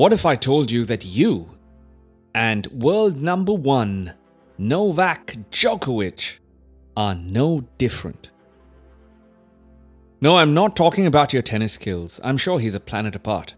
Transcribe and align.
What 0.00 0.14
if 0.14 0.24
I 0.24 0.34
told 0.34 0.70
you 0.70 0.86
that 0.86 1.04
you 1.04 1.46
and 2.34 2.66
world 2.68 3.20
number 3.20 3.52
one, 3.52 4.14
Novak 4.56 5.36
Djokovic, 5.50 6.38
are 6.96 7.14
no 7.14 7.60
different? 7.76 8.30
No, 10.22 10.38
I'm 10.38 10.54
not 10.54 10.74
talking 10.74 11.04
about 11.04 11.34
your 11.34 11.42
tennis 11.42 11.74
skills. 11.74 12.18
I'm 12.24 12.38
sure 12.38 12.58
he's 12.58 12.74
a 12.74 12.80
planet 12.80 13.14
apart. 13.14 13.54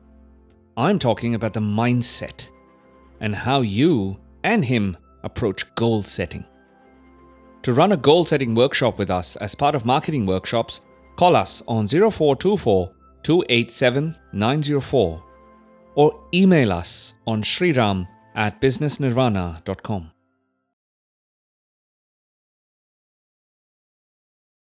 I'm 0.76 0.98
talking 0.98 1.36
about 1.36 1.52
the 1.52 1.60
mindset 1.60 2.50
and 3.20 3.36
how 3.36 3.60
you 3.60 4.18
and 4.42 4.64
him 4.64 4.96
approach 5.22 5.72
goal 5.76 6.02
setting. 6.02 6.44
To 7.62 7.72
run 7.72 7.92
a 7.92 7.96
goal 7.96 8.24
setting 8.24 8.56
workshop 8.56 8.98
with 8.98 9.12
us 9.12 9.36
as 9.36 9.54
part 9.54 9.76
of 9.76 9.86
marketing 9.86 10.26
workshops, 10.26 10.80
call 11.14 11.36
us 11.36 11.62
on 11.68 11.86
0424 11.86 12.92
287 13.22 14.16
904 14.32 15.22
or 15.94 16.26
email 16.34 16.72
us 16.72 17.14
on 17.26 17.42
shriram 17.42 18.06
at 18.34 18.60
businessnirvana.com. 18.60 20.10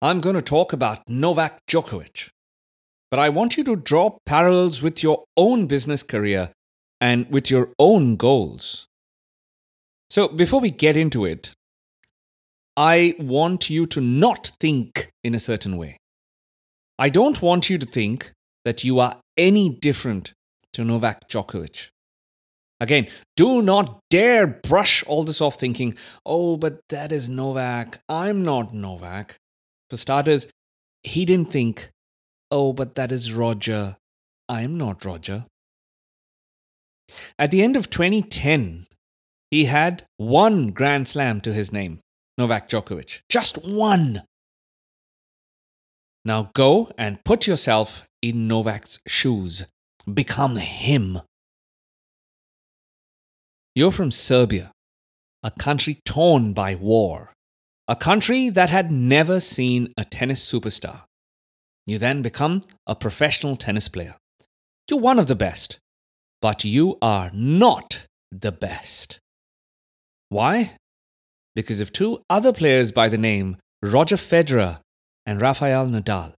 I'm 0.03 0.20
going 0.20 0.37
to 0.37 0.42
talk 0.42 0.73
about 0.73 1.09
Novak 1.09 1.65
Djokovic, 1.66 2.29
but 3.11 3.19
I 3.19 3.30
want 3.30 3.56
you 3.56 3.65
to 3.65 3.77
draw 3.77 4.19
parallels 4.27 4.83
with 4.83 5.03
your 5.03 5.25
own 5.37 5.66
business 5.66 6.03
career 6.03 6.53
and 7.01 7.31
with 7.31 7.51
your 7.51 7.70
own 7.78 8.17
goals. 8.17 8.87
So, 10.11 10.28
before 10.28 10.61
we 10.61 10.70
get 10.70 10.97
into 10.97 11.25
it, 11.25 11.53
I 12.77 13.15
want 13.19 13.70
you 13.70 13.87
to 13.87 14.01
not 14.01 14.53
think 14.61 15.11
in 15.23 15.34
a 15.34 15.41
certain 15.41 15.77
way. 15.77 15.97
I 16.98 17.09
don't 17.09 17.41
want 17.41 17.70
you 17.70 17.78
to 17.78 17.87
think 17.87 18.33
that 18.65 18.84
you 18.84 18.98
are 18.98 19.19
any 19.37 19.70
different 19.70 20.34
to 20.74 20.84
Novak 20.84 21.28
Djokovic. 21.28 21.88
Again, 22.80 23.09
do 23.37 23.62
not 23.62 24.00
dare 24.11 24.47
brush 24.47 25.05
all 25.06 25.25
this 25.25 25.41
off 25.41 25.55
thinking, 25.55 25.94
oh, 26.27 26.56
but 26.56 26.81
that 26.91 27.12
is 27.12 27.31
Novak. 27.31 28.00
I'm 28.08 28.44
not 28.44 28.75
Novak. 28.75 29.36
For 29.91 29.97
starters, 29.97 30.48
he 31.03 31.25
didn't 31.25 31.50
think, 31.50 31.91
oh, 32.50 32.72
but 32.72 32.97
that 32.97 33.12
is 33.12 33.33
Roger. 33.33 33.97
I'm 34.48 34.77
not 34.77 35.05
Roger. 35.05 35.47
At 37.38 37.50
the 37.50 37.62
end 37.62 37.77
of 37.77 37.91
2010, 37.91 38.86
he 39.50 39.66
had 39.66 40.05
one 40.16 40.70
Grand 40.70 41.06
Slam 41.06 41.41
to 41.42 41.53
his 41.53 41.72
name, 41.72 42.00
Novak 42.36 42.69
Djokovic. 42.69 43.20
Just 43.31 43.56
one. 43.64 44.22
Now 46.25 46.50
go 46.55 46.91
and 46.98 47.22
put 47.25 47.47
yourself 47.47 48.06
in 48.22 48.48
Novak's 48.48 48.98
shoes. 49.06 49.66
Become 50.12 50.56
him. 50.56 51.19
You're 53.74 53.91
from 53.91 54.10
Serbia, 54.10 54.70
a 55.42 55.50
country 55.50 56.00
torn 56.05 56.52
by 56.52 56.74
war, 56.74 57.33
a 57.88 57.97
country 57.97 58.50
that 58.50 58.70
had 58.70 58.91
never 58.91 59.41
seen 59.41 59.92
a 59.97 60.05
tennis 60.05 60.44
superstar. 60.47 61.05
You 61.86 61.98
then 61.98 62.22
become 62.22 62.60
a 62.86 62.94
professional 62.94 63.56
tennis 63.56 63.88
player. 63.88 64.14
You're 64.91 65.00
one 65.00 65.19
of 65.19 65.27
the 65.27 65.34
best, 65.34 65.78
but 66.42 66.64
you 66.64 66.98
are 67.00 67.30
not 67.32 68.06
the 68.30 68.52
best. 68.52 69.19
Why? 70.28 70.77
Because 71.55 71.80
of 71.80 71.92
two 71.92 72.20
other 72.28 72.52
players 72.52 72.92
by 72.92 73.08
the 73.08 73.19
name 73.19 73.56
Roger 73.82 74.16
Federer 74.16 74.80
and 75.27 75.41
Rafael 75.41 75.86
Nadal. 75.86 76.34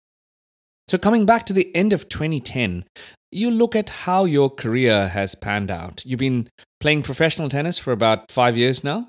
So, 0.89 0.99
coming 0.99 1.27
back 1.27 1.47
to 1.47 1.53
the 1.53 1.75
end 1.75 1.93
of 1.93 2.09
2010, 2.09 2.85
you 3.31 3.51
look 3.51 3.77
at 3.77 3.89
how 3.89 4.25
your 4.25 4.51
career 4.51 5.09
has 5.09 5.35
panned 5.35 5.71
out. 5.71 6.03
You've 6.07 6.21
been 6.21 6.49
playing 6.81 7.03
professional 7.03 7.49
tennis 7.49 7.79
for 7.79 7.93
about 7.93 8.31
five 8.31 8.57
years 8.57 8.85
now. 8.85 9.09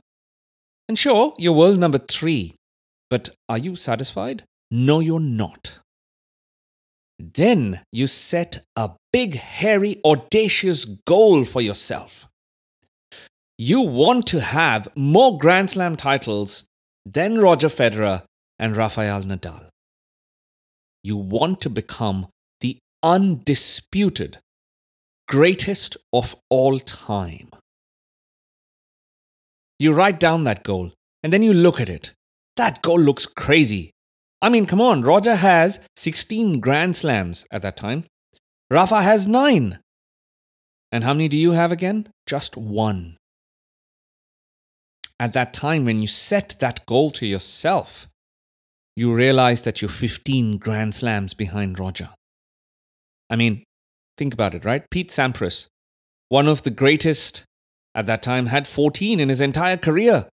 And 0.88 0.98
sure, 0.98 1.34
you're 1.38 1.54
world 1.54 1.80
number 1.80 2.00
three. 2.00 2.53
But 3.09 3.30
are 3.47 3.58
you 3.58 3.75
satisfied? 3.75 4.44
No, 4.72 5.00
you're 5.00 5.19
not. 5.19 5.80
Then 7.19 7.81
you 7.91 8.08
set 8.08 8.64
a 8.75 8.91
big, 9.12 9.36
hairy, 9.36 10.00
audacious 10.06 10.86
goal 10.86 11.46
for 11.46 11.62
yourself. 11.62 12.28
You 13.58 13.81
want 13.81 14.28
to 14.28 14.40
have 14.40 14.88
more 14.96 15.38
Grand 15.38 15.72
Slam 15.72 15.96
titles 15.96 16.66
than 17.06 17.40
Roger 17.40 17.70
Federer 17.70 18.24
and 18.59 18.78
Rafael 18.78 19.24
Nadal. 19.24 19.68
You 21.03 21.18
want 21.18 21.62
to 21.62 21.70
become 21.70 22.28
undisputed 23.03 24.38
greatest 25.28 25.97
of 26.13 26.35
all 26.50 26.80
time. 26.80 27.50
You 29.80 29.94
write 29.94 30.19
down 30.19 30.46
that 30.46 30.63
goal 30.63 30.91
and 31.22 31.31
then 31.34 31.44
you 31.44 31.53
look 31.53 31.80
at 31.80 31.90
it. 31.90 32.13
That 32.56 32.81
goal 32.81 33.00
looks 33.00 33.25
crazy. 33.25 33.91
I 34.41 34.50
mean, 34.50 34.66
come 34.66 34.81
on, 34.81 35.02
Roger 35.02 35.35
has 35.35 35.80
16 35.96 36.59
Grand 36.59 36.96
Slams 36.96 37.46
at 37.52 37.62
that 37.62 37.78
time. 37.78 38.06
Rafa 38.72 39.02
has 39.02 39.28
9. 39.28 39.79
And 40.91 41.03
how 41.03 41.14
many 41.14 41.28
do 41.28 41.38
you 41.38 41.52
have 41.52 41.72
again? 41.72 42.08
Just 42.25 42.56
one. 42.56 43.18
At 45.19 45.34
that 45.34 45.53
time, 45.53 45.85
when 45.85 46.02
you 46.02 46.08
set 46.08 46.56
that 46.59 46.85
goal 46.85 47.12
to 47.12 47.25
yourself, 47.25 48.08
you 48.96 49.14
realize 49.14 49.64
that 49.64 49.81
you're 49.81 49.90
15 49.90 50.58
Grand 50.58 50.94
Slams 50.96 51.34
behind 51.34 51.79
Roger. 51.79 52.09
I 53.30 53.36
mean, 53.36 53.64
think 54.18 54.34
about 54.34 54.56
it, 54.56 54.66
right? 54.66 54.84
Pete 54.90 55.10
Sampras, 55.10 55.68
one 56.30 56.48
of 56.48 56.64
the 56.64 56.72
greatest 56.72 57.44
at 57.96 58.06
that 58.06 58.22
time, 58.22 58.46
had 58.46 58.68
14 58.68 59.20
in 59.20 59.30
his 59.30 59.42
entire 59.42 59.78
career. 59.78 60.28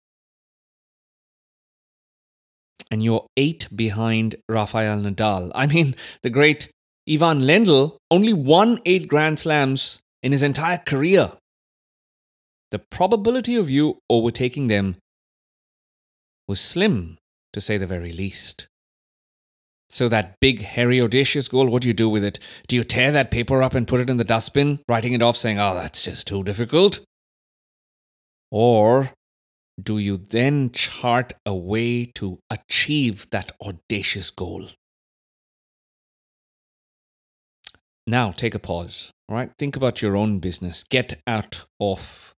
And 2.90 3.02
you're 3.02 3.26
eight 3.36 3.68
behind 3.74 4.36
Rafael 4.48 4.98
Nadal. 4.98 5.50
I 5.54 5.66
mean, 5.66 5.94
the 6.22 6.30
great 6.30 6.70
Ivan 7.08 7.42
Lendl 7.42 7.96
only 8.10 8.32
won 8.32 8.78
eight 8.84 9.08
Grand 9.08 9.38
Slams 9.38 10.00
in 10.22 10.32
his 10.32 10.42
entire 10.42 10.78
career. 10.78 11.30
The 12.70 12.78
probability 12.78 13.56
of 13.56 13.70
you 13.70 13.98
overtaking 14.10 14.68
them 14.68 14.96
was 16.48 16.60
slim 16.60 17.18
to 17.52 17.60
say 17.60 17.78
the 17.78 17.86
very 17.86 18.12
least. 18.12 18.68
So, 19.94 20.08
that 20.08 20.40
big, 20.40 20.60
hairy, 20.60 21.00
audacious 21.00 21.46
goal, 21.46 21.68
what 21.68 21.82
do 21.82 21.88
you 21.88 21.94
do 21.94 22.08
with 22.08 22.24
it? 22.24 22.40
Do 22.66 22.74
you 22.74 22.82
tear 22.82 23.12
that 23.12 23.30
paper 23.30 23.62
up 23.62 23.74
and 23.74 23.86
put 23.86 24.00
it 24.00 24.10
in 24.10 24.16
the 24.16 24.24
dustbin, 24.24 24.80
writing 24.88 25.12
it 25.12 25.22
off, 25.22 25.36
saying, 25.36 25.60
oh, 25.60 25.74
that's 25.74 26.02
just 26.02 26.26
too 26.26 26.42
difficult? 26.42 26.98
Or 28.50 29.12
do 29.80 29.98
you 29.98 30.16
then 30.16 30.72
chart 30.72 31.32
a 31.46 31.54
way 31.54 32.06
to 32.16 32.40
achieve 32.50 33.30
that 33.30 33.52
audacious 33.64 34.32
goal? 34.32 34.66
Now, 38.04 38.32
take 38.32 38.56
a 38.56 38.58
pause, 38.58 39.12
right? 39.28 39.52
Think 39.60 39.76
about 39.76 40.02
your 40.02 40.16
own 40.16 40.40
business. 40.40 40.82
Get 40.82 41.20
out 41.28 41.66
of 41.78 42.34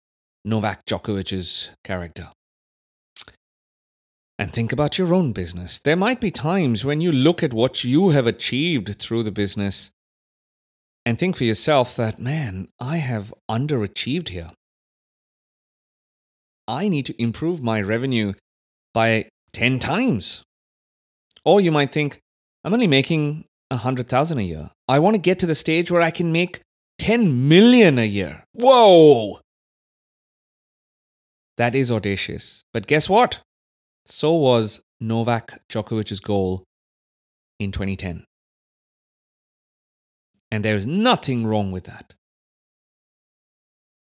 Novak 0.44 0.84
Djokovic's 0.86 1.70
character 1.84 2.30
and 4.38 4.52
think 4.52 4.72
about 4.72 4.98
your 4.98 5.14
own 5.14 5.32
business. 5.32 5.78
There 5.78 5.96
might 5.96 6.20
be 6.20 6.30
times 6.30 6.84
when 6.84 7.00
you 7.00 7.12
look 7.12 7.42
at 7.42 7.52
what 7.52 7.84
you 7.84 8.10
have 8.10 8.26
achieved 8.26 8.98
through 8.98 9.22
the 9.22 9.30
business 9.30 9.90
and 11.06 11.18
think 11.18 11.36
for 11.36 11.44
yourself 11.44 11.96
that, 11.96 12.18
man, 12.18 12.68
I 12.80 12.96
have 12.96 13.32
underachieved 13.50 14.28
here. 14.28 14.50
I 16.66 16.88
need 16.88 17.06
to 17.06 17.22
improve 17.22 17.62
my 17.62 17.82
revenue 17.82 18.32
by 18.92 19.28
10 19.52 19.78
times. 19.78 20.42
Or 21.44 21.60
you 21.60 21.70
might 21.70 21.92
think, 21.92 22.20
I'm 22.64 22.72
only 22.72 22.86
making 22.86 23.44
100,000 23.68 24.38
a 24.38 24.42
year. 24.42 24.70
I 24.88 24.98
want 24.98 25.14
to 25.14 25.20
get 25.20 25.38
to 25.40 25.46
the 25.46 25.54
stage 25.54 25.90
where 25.90 26.00
I 26.00 26.10
can 26.10 26.32
make 26.32 26.62
10 26.98 27.48
million 27.48 27.98
a 27.98 28.06
year. 28.06 28.44
Whoa! 28.54 29.40
That 31.58 31.74
is 31.74 31.92
audacious. 31.92 32.64
But 32.72 32.86
guess 32.86 33.08
what? 33.08 33.42
So 34.06 34.34
was 34.34 34.82
Novak 35.00 35.66
Djokovic's 35.68 36.20
goal 36.20 36.64
in 37.58 37.72
2010. 37.72 38.24
And 40.50 40.64
there 40.64 40.76
is 40.76 40.86
nothing 40.86 41.46
wrong 41.46 41.72
with 41.72 41.84
that. 41.84 42.14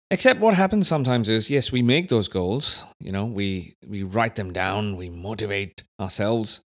Except 0.09 0.39
what 0.39 0.55
happens 0.55 0.87
sometimes 0.87 1.29
is, 1.29 1.49
yes, 1.49 1.71
we 1.71 1.81
make 1.81 2.09
those 2.09 2.27
goals, 2.27 2.85
you 2.99 3.11
know, 3.11 3.25
we, 3.25 3.75
we 3.87 4.03
write 4.03 4.35
them 4.35 4.51
down, 4.51 4.97
we 4.97 5.09
motivate 5.09 5.83
ourselves, 6.01 6.61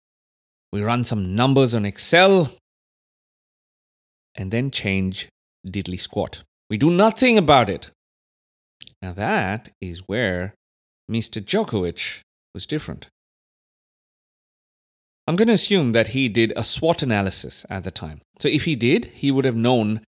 we 0.72 0.82
run 0.82 1.02
some 1.02 1.34
numbers 1.34 1.74
on 1.74 1.84
Excel, 1.84 2.52
and 4.36 4.52
then 4.52 4.70
change 4.70 5.28
diddly 5.66 5.98
squat. 5.98 6.44
We 6.70 6.78
do 6.78 6.90
nothing 6.90 7.36
about 7.36 7.68
it. 7.68 7.90
Now 9.00 9.12
that 9.12 9.68
is 9.80 10.02
where 10.06 10.54
Mr. 11.10 11.42
Djokovic 11.42 12.20
was 12.54 12.66
different. 12.66 13.08
I'm 15.26 15.36
going 15.36 15.48
to 15.48 15.54
assume 15.54 15.92
that 15.92 16.08
he 16.08 16.28
did 16.28 16.52
a 16.56 16.64
SWOT 16.64 17.02
analysis 17.02 17.64
at 17.70 17.84
the 17.84 17.90
time. 17.90 18.20
So 18.40 18.48
if 18.48 18.64
he 18.64 18.74
did, 18.74 19.04
he 19.06 19.30
would 19.30 19.44
have 19.44 19.56
known 19.56 20.00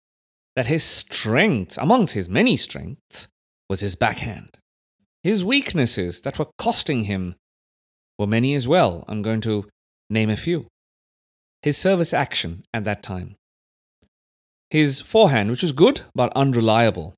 that 0.56 0.66
his 0.66 0.82
strength, 0.82 1.78
amongst 1.80 2.14
his 2.14 2.28
many 2.28 2.56
strengths, 2.56 3.28
was 3.68 3.80
his 3.80 3.96
backhand. 3.96 4.58
His 5.22 5.44
weaknesses 5.44 6.20
that 6.22 6.38
were 6.38 6.50
costing 6.58 7.04
him 7.04 7.34
were 8.18 8.26
many 8.26 8.54
as 8.54 8.68
well. 8.68 9.04
I'm 9.08 9.22
going 9.22 9.40
to 9.42 9.68
name 10.10 10.30
a 10.30 10.36
few. 10.36 10.66
His 11.62 11.78
service 11.78 12.12
action 12.12 12.64
at 12.74 12.84
that 12.84 13.02
time. 13.02 13.36
His 14.70 15.00
forehand, 15.00 15.50
which 15.50 15.62
was 15.62 15.72
good 15.72 16.02
but 16.14 16.32
unreliable. 16.36 17.14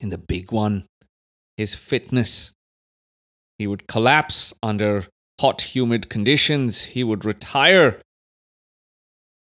In 0.00 0.10
the 0.10 0.18
big 0.18 0.52
one, 0.52 0.84
his 1.56 1.74
fitness. 1.74 2.52
He 3.58 3.66
would 3.66 3.86
collapse 3.86 4.54
under 4.62 5.06
hot, 5.40 5.60
humid 5.62 6.08
conditions. 6.08 6.84
He 6.84 7.04
would 7.04 7.24
retire 7.24 8.00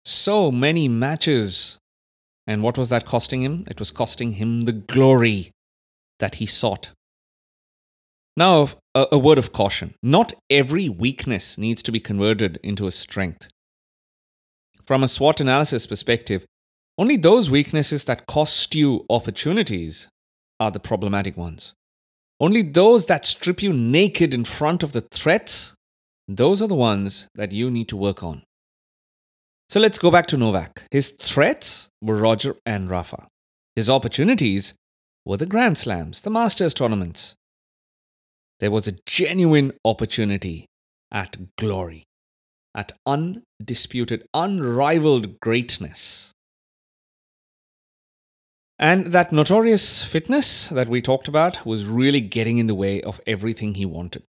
so 0.04 0.50
many 0.50 0.88
matches. 0.88 1.78
And 2.46 2.62
what 2.62 2.78
was 2.78 2.90
that 2.90 3.06
costing 3.06 3.42
him? 3.42 3.64
It 3.68 3.78
was 3.78 3.90
costing 3.90 4.32
him 4.32 4.62
the 4.62 4.72
glory 4.72 5.50
that 6.18 6.36
he 6.36 6.46
sought. 6.46 6.92
Now, 8.36 8.68
a, 8.94 9.06
a, 9.12 9.18
word 9.18 9.38
of 9.38 9.52
caution 9.52 9.94
not 10.02 10.32
every 10.50 10.88
weakness 10.88 11.56
needs 11.56 11.82
to 11.84 11.92
be 11.92 12.00
converted 12.00 12.58
into 12.62 12.86
a 12.86 12.90
strength. 12.90 13.48
From 14.84 15.02
a 15.02 15.08
SWOT 15.08 15.40
analysis 15.40 15.86
perspective, 15.86 16.44
only 16.98 17.16
those 17.16 17.50
weaknesses 17.50 18.04
that 18.04 18.26
cost 18.26 18.74
you 18.74 19.04
opportunities 19.10 20.08
are 20.60 20.70
the 20.70 20.80
problematic 20.80 21.36
ones. 21.36 21.74
Only 22.38 22.62
those 22.62 23.06
that 23.06 23.24
strip 23.24 23.62
you 23.62 23.72
naked 23.72 24.34
in 24.34 24.44
front 24.44 24.82
of 24.82 24.92
the 24.92 25.00
threats, 25.00 25.74
those 26.28 26.60
are 26.60 26.68
the 26.68 26.74
ones 26.74 27.28
that 27.34 27.52
you 27.52 27.70
need 27.70 27.88
to 27.88 27.96
work 27.96 28.22
on. 28.22 28.42
So 29.68 29.80
let's 29.80 29.98
go 29.98 30.10
back 30.10 30.26
to 30.28 30.36
Novak. 30.36 30.86
His 30.90 31.10
threats 31.10 31.88
were 32.02 32.16
Roger 32.16 32.56
and 32.66 32.90
Rafa. 32.90 33.26
His 33.74 33.90
opportunities 33.90 34.74
were 35.24 35.36
the 35.36 35.46
Grand 35.46 35.76
Slams, 35.78 36.22
the 36.22 36.30
Masters 36.30 36.74
tournaments. 36.74 37.34
There 38.60 38.70
was 38.70 38.86
a 38.86 38.96
genuine 39.06 39.72
opportunity 39.84 40.66
at 41.10 41.36
glory, 41.56 42.04
at 42.74 42.92
undisputed, 43.06 44.26
unrivaled 44.34 45.40
greatness. 45.40 46.32
And 48.78 49.06
that 49.06 49.32
notorious 49.32 50.04
fitness 50.04 50.68
that 50.68 50.88
we 50.88 51.00
talked 51.00 51.28
about 51.28 51.64
was 51.64 51.86
really 51.86 52.20
getting 52.20 52.58
in 52.58 52.66
the 52.66 52.74
way 52.74 53.00
of 53.00 53.20
everything 53.26 53.74
he 53.74 53.86
wanted. 53.86 54.22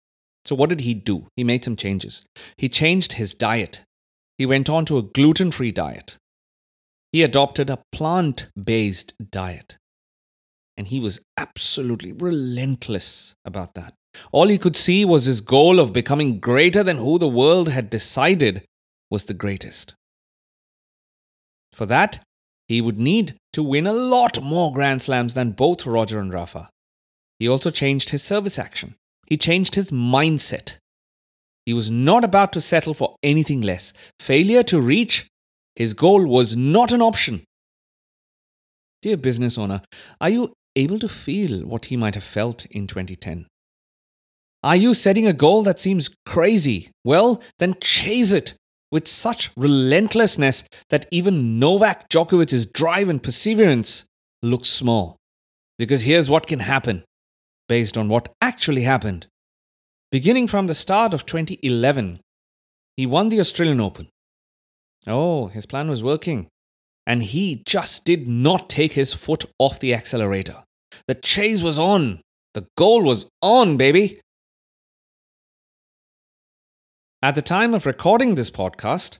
So, 0.45 0.55
what 0.55 0.71
did 0.71 0.83
he 0.83 0.95
do? 0.95 1.27
He 1.35 1.43
made 1.43 1.65
some 1.65 1.75
changes. 1.75 2.25
He 2.57 2.69
changed 2.69 3.15
his 3.15 3.35
diet. 3.35 3.85
He 4.39 4.47
went 4.47 4.71
on 4.71 4.85
to 4.85 4.99
a 4.99 5.03
gluten 5.03 5.51
free 5.51 5.73
diet. 5.73 6.17
He 7.11 7.23
adopted 7.23 7.71
a 7.71 7.83
plant 7.91 8.49
based 8.63 9.15
diet. 9.31 9.79
And 10.77 10.87
he 10.87 11.01
was 11.01 11.21
absolutely 11.37 12.13
relentless 12.13 13.35
about 13.45 13.75
that. 13.75 13.95
All 14.31 14.47
he 14.47 14.59
could 14.59 14.77
see 14.77 15.05
was 15.05 15.25
his 15.25 15.41
goal 15.41 15.81
of 15.81 15.93
becoming 15.93 16.39
greater 16.39 16.83
than 16.83 16.99
who 16.99 17.19
the 17.19 17.29
world 17.29 17.69
had 17.69 17.91
decided 17.91 18.63
was 19.11 19.25
the 19.25 19.35
greatest. 19.35 19.95
For 21.73 21.87
that, 21.87 22.21
he 22.69 22.81
would 22.81 22.99
need 22.99 23.37
to 23.57 23.63
win 23.63 23.87
a 23.87 23.93
lot 23.93 24.43
more 24.43 24.71
Grand 24.71 25.01
Slams 25.01 25.33
than 25.33 25.53
both 25.53 25.87
Roger 25.87 26.21
and 26.21 26.31
Rafa. 26.31 26.69
He 27.39 27.49
also 27.49 27.71
changed 27.71 28.11
his 28.11 28.23
service 28.23 28.59
action. 28.59 28.97
He 29.29 29.39
changed 29.39 29.77
his 29.77 29.91
mindset. 29.91 30.77
He 31.65 31.73
was 31.73 31.91
not 31.91 32.23
about 32.23 32.53
to 32.53 32.61
settle 32.61 32.93
for 32.93 33.17
anything 33.23 33.63
less. 33.63 33.95
Failure 34.21 34.63
to 34.65 34.79
reach 34.79 35.27
his 35.75 35.95
goal 35.95 36.27
was 36.27 36.55
not 36.55 36.93
an 36.93 37.01
option. 37.01 37.45
Dear 39.01 39.17
business 39.17 39.57
owner, 39.57 39.81
are 40.21 40.29
you 40.29 40.53
able 40.77 40.99
to 40.99 41.09
feel 41.09 41.67
what 41.67 41.87
he 41.87 41.97
might 41.97 42.15
have 42.15 42.25
felt 42.25 42.67
in 42.67 42.87
2010? 42.87 43.47
Are 44.63 44.77
you 44.77 44.93
setting 44.93 45.27
a 45.27 45.33
goal 45.33 45.63
that 45.63 45.79
seems 45.79 46.15
crazy? 46.27 46.91
Well, 47.05 47.43
then 47.59 47.77
chase 47.81 48.33
it 48.33 48.53
with 48.97 49.07
such 49.07 49.51
relentlessness 49.59 50.65
that 50.89 51.05
even 51.11 51.59
Novak 51.59 52.09
Djokovic's 52.09 52.65
drive 52.65 53.11
and 53.11 53.23
perseverance 53.23 54.07
looks 54.43 54.71
small. 54.71 55.19
Because 55.77 56.01
here's 56.01 56.31
what 56.31 56.47
can 56.47 56.61
happen 56.61 57.05
based 57.69 57.99
on 57.99 58.09
what 58.09 58.33
actually 58.41 58.85
happened. 58.85 59.27
Beginning 60.11 60.49
from 60.49 60.67
the 60.67 60.73
start 60.73 61.13
of 61.13 61.27
2011, 61.27 62.21
he 62.97 63.05
won 63.07 63.29
the 63.29 63.39
Australian 63.39 63.83
Open. 63.83 64.09
Oh, 65.07 65.49
his 65.49 65.67
plan 65.67 65.91
was 65.91 66.03
working. 66.03 66.49
And 67.07 67.23
he 67.23 67.63
just 67.67 68.07
did 68.07 68.27
not 68.27 68.71
take 68.71 68.95
his 68.95 69.13
foot 69.13 69.45
off 69.59 69.79
the 69.79 69.93
accelerator. 69.93 70.57
The 71.07 71.17
chase 71.17 71.63
was 71.63 71.79
on. 71.79 72.23
The 72.55 72.67
goal 72.79 73.03
was 73.03 73.29
on, 73.43 73.77
baby. 73.77 74.21
At 77.23 77.35
the 77.35 77.43
time 77.43 77.73
of 77.73 77.87
recording 77.87 78.35
this 78.35 78.51
podcast, 78.51 79.19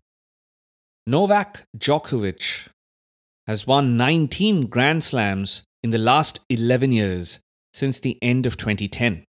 Novak 1.07 1.65
Djokovic 1.79 2.69
has 3.47 3.67
won 3.67 3.97
19 3.97 4.67
Grand 4.67 5.03
Slams 5.03 5.65
in 5.83 5.91
the 5.91 5.99
last 5.99 6.45
11 6.51 6.93
years 6.93 7.41
since 7.73 7.99
the 8.01 8.19
end 8.21 8.45
of 8.45 8.59
2010. 8.59 9.25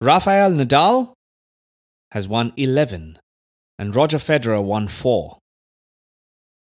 Rafael 0.00 0.50
Nadal 0.50 1.12
has 2.12 2.26
won 2.26 2.54
11 2.56 3.18
and 3.78 3.94
Roger 3.94 4.18
Federer 4.18 4.64
won 4.64 4.88
4. 4.88 5.36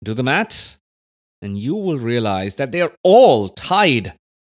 Do 0.02 0.14
the 0.14 0.22
maths 0.22 0.78
and 1.42 1.58
you 1.58 1.74
will 1.74 1.98
realize 1.98 2.54
that 2.54 2.72
they 2.72 2.80
are 2.80 2.94
all 3.02 3.50
tied 3.50 4.14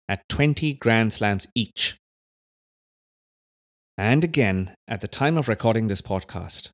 at 0.09 0.27
20 0.31 0.73
Grand 0.75 1.13
Slams 1.13 1.47
each 1.55 2.00
and 4.01 4.25
again 4.25 4.75
at 4.89 5.03
the 5.03 5.09
time 5.09 5.37
of 5.37 5.47
recording 5.47 5.87
this 5.87 6.01
podcast. 6.01 6.71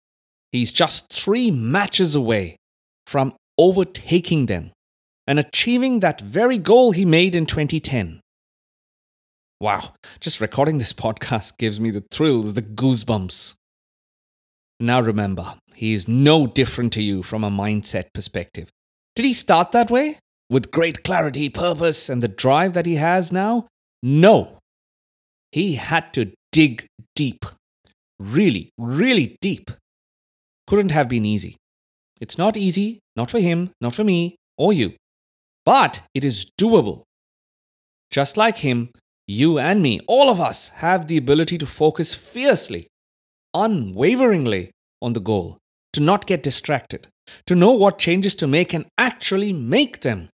He's 0.53 0.73
just 0.73 1.13
three 1.13 1.51
matches 1.51 2.15
away 2.15 2.57
from 3.05 3.35
overtaking 3.59 4.47
them 4.47 4.71
and 5.27 5.41
achieving 5.41 6.01
that 6.01 6.21
very 6.21 6.57
goal 6.57 6.93
he 6.93 7.05
made 7.05 7.35
in 7.35 7.45
2010. 7.45 8.21
Wow, 9.61 9.95
just 10.21 10.41
recording 10.41 10.79
this 10.79 10.93
podcast 11.05 11.59
gives 11.59 11.81
me 11.81 11.91
the 11.91 12.05
thrills, 12.13 12.55
the 12.55 12.63
goosebumps. 12.63 13.55
Now 14.79 15.01
remember, 15.01 15.55
he 15.75 15.95
is 15.95 16.07
no 16.07 16.47
different 16.47 16.93
to 16.93 17.03
you 17.03 17.25
from 17.25 17.43
a 17.43 17.51
mindset 17.51 18.13
perspective. 18.15 18.69
Did 19.17 19.25
he 19.25 19.33
start 19.33 19.73
that 19.73 19.91
way? 19.91 20.19
With 20.49 20.71
great 20.71 21.03
clarity, 21.03 21.49
purpose, 21.49 22.09
and 22.09 22.23
the 22.23 22.29
drive 22.29 22.75
that 22.75 22.87
he 22.87 22.95
has 22.95 23.33
now? 23.33 23.67
No. 24.01 24.59
He 25.51 25.75
had 25.75 26.13
to 26.13 26.31
dig 26.53 26.87
deep. 27.17 27.45
Really, 28.21 28.71
really 28.79 29.37
deep. 29.41 29.71
Couldn't 30.69 30.93
have 30.93 31.09
been 31.09 31.25
easy. 31.25 31.57
It's 32.21 32.39
not 32.39 32.57
easy, 32.57 33.01
not 33.17 33.31
for 33.31 33.41
him, 33.41 33.71
not 33.81 33.95
for 33.95 34.05
me, 34.05 34.37
or 34.57 34.73
you. 34.73 34.95
But 35.65 36.01
it 36.15 36.23
is 36.25 36.51
doable. 36.61 37.03
Just 38.11 38.37
like 38.37 38.57
him, 38.57 38.91
you 39.27 39.59
and 39.59 39.83
me, 39.83 40.01
all 40.07 40.31
of 40.31 40.41
us, 40.41 40.69
have 40.69 41.09
the 41.09 41.17
ability 41.17 41.59
to 41.59 41.67
focus 41.67 42.15
fiercely, 42.15 42.87
unwaveringly 43.53 44.71
on 45.03 45.13
the 45.13 45.21
goal, 45.21 45.59
to 45.93 46.01
not 46.01 46.27
get 46.27 46.43
distracted, 46.45 47.09
to 47.47 47.57
know 47.57 47.73
what 47.73 47.99
changes 47.99 48.35
to 48.37 48.47
make 48.47 48.73
and 48.73 48.87
actually 48.97 49.53
make 49.53 50.01
them. 50.03 50.29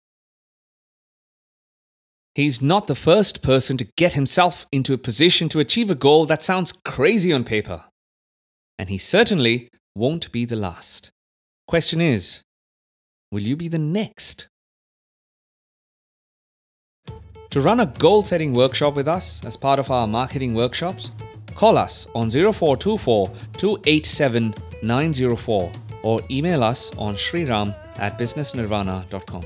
He's 2.34 2.62
not 2.62 2.86
the 2.86 2.94
first 2.94 3.42
person 3.42 3.76
to 3.76 3.88
get 3.96 4.14
himself 4.14 4.66
into 4.72 4.94
a 4.94 4.98
position 4.98 5.48
to 5.50 5.60
achieve 5.60 5.90
a 5.90 5.94
goal 5.94 6.24
that 6.26 6.42
sounds 6.42 6.72
crazy 6.72 7.32
on 7.32 7.44
paper. 7.44 7.84
And 8.78 8.88
he 8.88 8.96
certainly 8.96 9.68
won't 9.94 10.32
be 10.32 10.46
the 10.46 10.56
last. 10.56 11.10
Question 11.68 12.00
is 12.00 12.42
will 13.30 13.42
you 13.42 13.56
be 13.56 13.68
the 13.68 13.78
next? 13.78 14.48
To 17.50 17.60
run 17.60 17.80
a 17.80 17.86
goal 17.86 18.22
setting 18.22 18.54
workshop 18.54 18.94
with 18.94 19.08
us 19.08 19.44
as 19.44 19.58
part 19.58 19.78
of 19.78 19.90
our 19.90 20.06
marketing 20.06 20.54
workshops, 20.54 21.12
call 21.54 21.76
us 21.76 22.06
on 22.14 22.30
0424 22.30 23.28
287 23.58 24.54
904 24.82 25.72
or 26.02 26.20
email 26.30 26.64
us 26.64 26.96
on 26.96 27.14
shriram 27.14 27.74
at 27.98 28.18
businessnirvana.com. 28.18 29.44